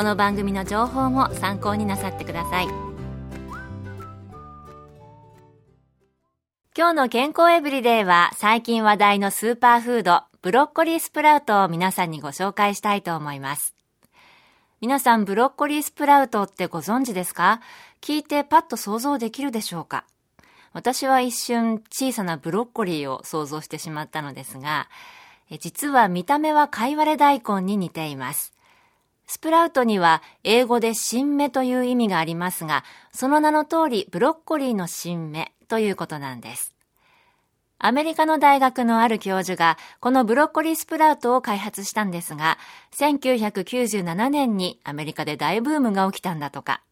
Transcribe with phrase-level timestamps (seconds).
[0.00, 2.68] この番組の情報も参考になさってください。
[6.74, 13.74] 今日の健康エブリデイは最近話題のスーパーフードブロッコリースプラウトを皆さんにご紹介したいと思います。
[14.80, 17.60] 皆さんブロッコリースプラウトってご存知ですか？
[18.00, 20.06] 聞いてパッと想像できるでしょうか？
[20.72, 24.88] 私は一瞬小さなブロッコリーを想像してしまったのですが、
[25.58, 28.54] 実は見た目は貝割れ大根に似ています。
[29.32, 36.74] スプラウトには英語で新芽という意味がありますが、その名の通りブロッコリーの新芽ということなんです。
[37.78, 42.58] アメリカの大学のある教授がこのブロッコリースプラウトを開発したんですが、
[42.96, 46.82] 1997年にアメリカで大ブームが起きたんだとか。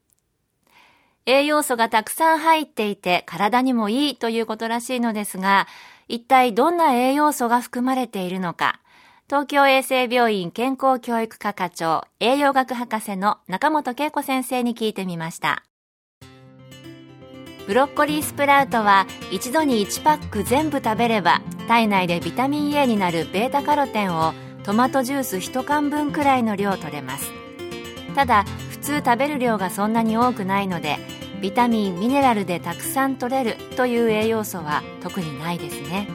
[1.25, 5.67] 栄養素がたくさん入っていて体にもいいということらしいのですが、
[6.07, 8.79] 一体どんな栄養素が含まれているのか、
[9.29, 15.63] 東京衛生病院健康教育科課長栄養学博士の中本恵子先生に聞いてみました。
[17.67, 27.31] ブロッコリースプラウトは一度に1パック全部食べれば体内でビタミン A になるベータカロテンをトマトジュース1缶分くらいの量取れます。
[28.15, 30.97] ただ普通食べる量がそんなに多くないので
[31.39, 36.07] ビタミンミネラルでたくさん取れるという栄養素は特にないですね。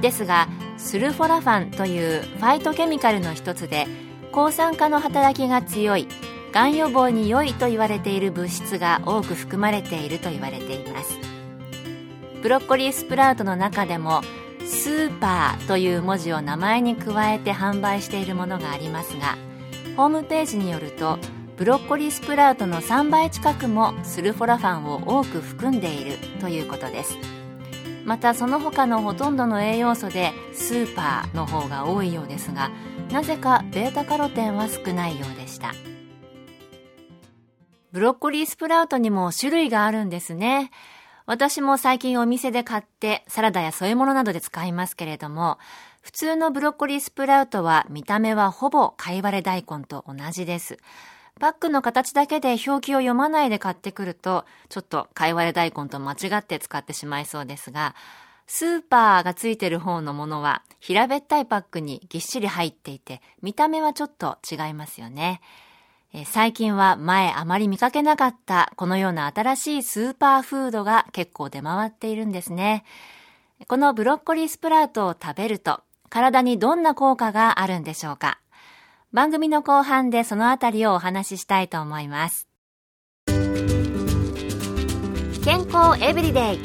[0.00, 0.46] ですが
[0.80, 3.86] スルフォラファンというファイトケミカルの一つで
[4.32, 6.08] 抗酸化の働きが強い
[6.52, 11.16] がん予防に良いと言われている物質が多く含まれていると言われています。
[12.42, 14.22] ブロッコリースプラウトの中でも
[14.66, 19.36] スーパーという文字を名前に加えて販売しているものがありますが
[19.96, 21.18] ホームページによると
[21.56, 27.39] ブロッコリースプラウトの3倍近くもスルフォラファンを多く含んでいるということです。
[28.10, 32.72] またその他のほとんどの栄養素でスーパーの方が多いようですが
[33.12, 35.72] なぜかベータカロテンは少ないようでした。
[37.92, 40.72] ブロッコリースプラウトにも種類があるんですね。
[41.24, 45.58] 私も最近お店で買ってサラダや添え物などで使いますけれども
[46.02, 50.78] 普通のブロッコリースプラウトは見た目はほぼ貝割れ大根と同じです。
[51.40, 57.96] パックの形だけで表記を読まないで買ってくると、ちょっと貝割れ大根と間違って使ってしまいそうですが、
[58.46, 65.40] スーパーがついてる方のものは平べったいパックにぎっしり入っていて、見た目はちょっと違いますよね。
[66.26, 72.84] 最近は前あまり見かけなかったこのような新しいスーパーフードが結構出回っているんですね。
[73.66, 75.80] このブロッコリースプラウトを食べると
[76.10, 78.40] 体にどんな効果があるんでしょうか
[79.12, 82.46] 番組の後半でそのあたりをお話ししたいと思います。
[85.42, 86.58] 健康エブリデイ。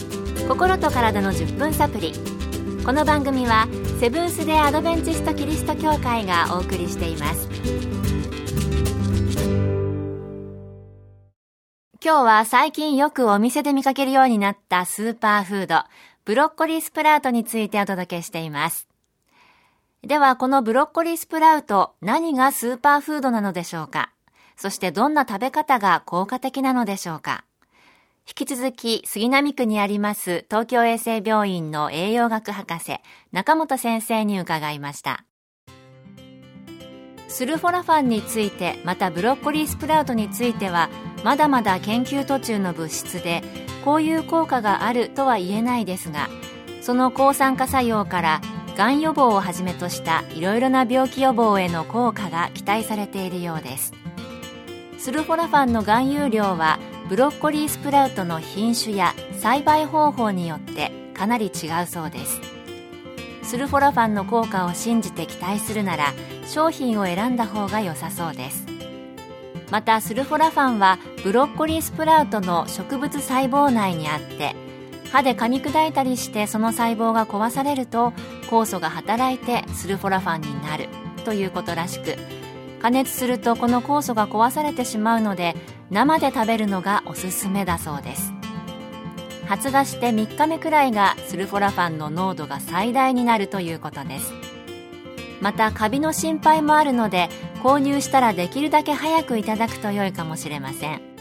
[0.48, 2.14] 心と体の10分サプリ。
[2.86, 3.68] この番組は
[4.00, 7.50] セブンス・デ・アドベンチスト・キリスト教会がお送りしています。
[12.04, 15.84] 今日は最近よくお店で見かけるようになったスーパーフード。
[16.26, 18.88] ブロッコリースプラウトについてお届けしています。
[20.06, 24.12] では、このブロッコリースプラウト、何がスーパーフードなのでしょうか？
[24.56, 27.44] そしてどんな食べ方が効果的なのでしょうか？
[28.28, 32.97] 引き続き、杉並区にあります東京衛生病院の栄養学博士、
[33.32, 35.26] 中本先生に伺いました。
[37.28, 40.90] スルフォラファンについて、またブロッコリースプラウトについては、
[41.24, 43.41] まだまだ研究途中の物質で、
[43.84, 46.29] こういう効果があるとは言えないですが、
[46.82, 48.41] その抗酸化作用から
[48.76, 53.94] がん予防をはじめとしたいろいろな病気予防への効果が期待されているようです。
[54.98, 62.42] スルフォラファンの含有量はブロッコリースプラウトの品種や栽培方法によってかなり違うそうです。
[63.44, 66.14] スルフォラファンの効果を信じて期待するなら
[66.48, 68.66] 商品を選んだ方が良さそうです。
[69.72, 74.56] またスルフォラファンはブロッコリースプラウトの植物細胞内にあって
[75.11, 78.11] 歯で噛み砕いたりしてその細胞が壊されると
[78.49, 80.87] 酵素が働いてスルフォラファンになる
[81.23, 82.17] ということらしく
[82.81, 85.55] 加熱するとこの酵素が壊されてしまうので
[85.90, 88.34] 生で食べるのがおすすめだそうです。
[89.47, 94.34] 発芽して3日目くらいがスルフォラファンの濃度が最大になるということです。
[95.41, 97.29] またカビの心配もあるので
[97.61, 101.15] 購入したらできるだけ早くいただくと良いかもしれません。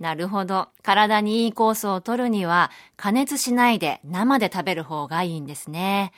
[0.00, 0.68] なるほど。
[0.82, 6.12] 体にいい酵素を取るには加熱しないで生で食べる方がいいんですね。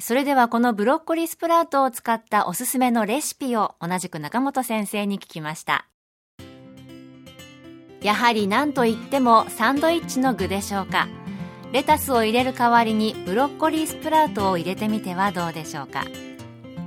[0.00, 5.88] それではこのブロッコリースプラウトを使ったおすすめのレシピを同じく中本先生に聞きました。
[8.02, 11.08] やはり何といってもサンドイッチの具でしょうか。
[11.72, 16.04] レタスを入れる代わりにブロッコリースプラウトを入れてみてはどうでしょうか。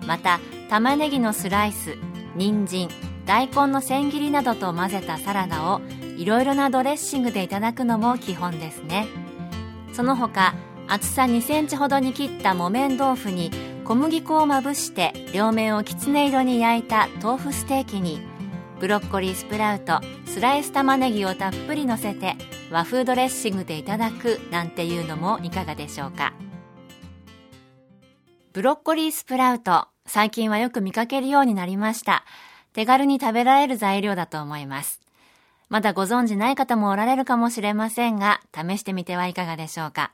[0.05, 0.39] また
[0.69, 1.97] 玉ねぎのスライス
[2.35, 2.89] 人参
[3.25, 5.81] 大根の千切りなどと混ぜたサラダを
[6.21, 9.07] いろいろなドレッシングでいただくのも基本ですね。
[9.91, 10.53] その他
[10.87, 13.49] 厚さ2センチほどに切った木綿豆腐に
[13.85, 18.21] 小麦粉をまぶして両面をきつね色に焼いた豆腐ステーキに
[18.79, 22.35] ブロッコリースプラウトスライス玉ねぎをたっぷりのせて
[22.71, 26.33] 和風ドレッシングでいただくなんていうのもいかがでしょうか。
[28.53, 32.25] ブロッコリースプラウト最近はよく見かけるようになりました。
[32.73, 35.01] 手軽に食べられる材料だと思います。
[35.71, 40.11] まだご存知ない方もおられるかもしれませんが試してみてはいかがでしょうか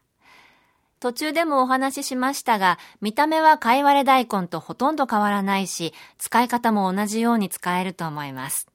[0.99, 8.67] 途中でもお話ししましたが、見た目は貝割れ大根とほとんど変わらないし、使い方も同じように使えると思います。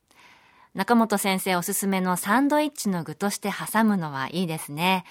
[0.73, 5.03] 中本先生おすすめのサンドイッチの具として挟むのはいいですね。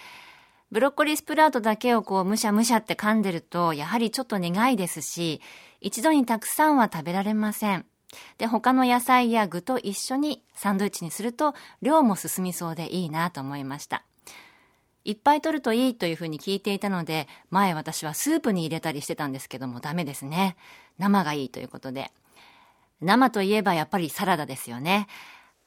[0.71, 5.43] ブロッコリースプラウトだけをこうむしゃむしゃって噛んでると、やはりちょっと苦いですし、
[5.83, 7.85] 一度にたくさんは食べられません。
[8.43, 14.03] で、他の野菜や具と一緒にサンドイッチにすると、量も進みそうでいいなと思いました。
[15.05, 20.57] いっぱい取るといいというふうに聞いていたので、前私はスープに入れたりしてたんですけどもダメですね。
[20.99, 22.11] 生がいいということで。
[23.01, 25.07] 生といえばやっぱりサラダですよね。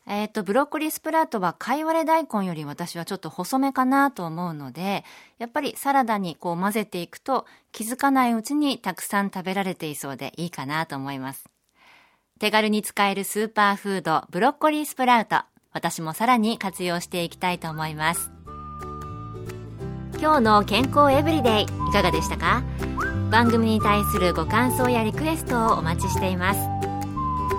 [0.05, 5.05] えっ、ー、と、ブロッコリースプラウトは貝割れ大根より私はちょっと細めかなと思うので、
[5.37, 11.54] やっぱりサラダにこう混ぜていくと気づかないうちにたくさん食べられていそうでいいかなと思います。
[12.37, 15.37] 手軽に使えるスーパーフード、ブロッコリースプラウト。
[15.71, 18.29] 私もさらに活用していきたいと思います。
[20.19, 22.61] 今日の健康エブリデイいかがでしたか？
[23.31, 26.59] 番組に対するご感想やリクエストをお待ちしています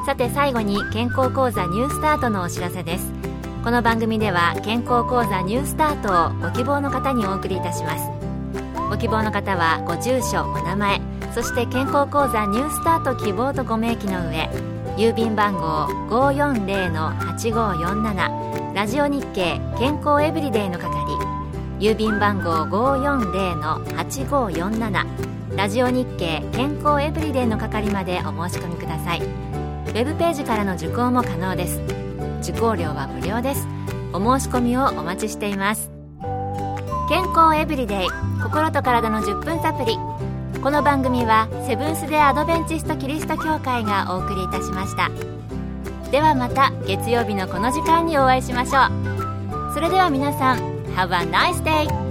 [0.06, 3.12] さて最後に健康講座ニュースタートのお知らせです
[3.64, 8.08] この番組では健康講座ニュースタートをご希望の方にお送りいたします
[8.88, 11.00] ご希望の方はご住所お名前
[11.36, 14.48] そして健康講座ニュースタート希望とご明記の上
[14.96, 20.96] 郵便番号540-8547ラジオ日経健康エブリデイの係
[21.78, 29.20] 郵便番号540-8547ラジオ日経健康エブリデイの係までお申し込みください。
[29.20, 31.82] ウェブページからの受講も可能です。
[32.50, 33.68] 受講料は無料です。
[34.14, 35.90] お申し込みをお待ちしています。
[37.10, 38.08] 健康エブリデイ
[38.42, 39.98] 心と体の10分サプリ
[40.66, 45.12] この番組はセブンス・デ・アドベンチスト・キリスト教会がお送りいたしました
[46.10, 48.80] ではまた月曜日のこの時間にお会いしましょ
[49.70, 50.58] うそれでは皆さん
[50.96, 52.05] Have a nice day!